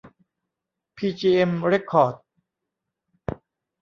[0.95, 2.15] พีจีเอ็ม เร็คคอร์ด